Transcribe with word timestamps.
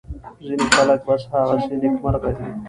ځینې 0.45 0.65
خلک 0.75 0.99
بس 1.07 1.23
هسې 1.31 1.75
نېکمرغه 1.81 2.31
دي. 2.37 2.45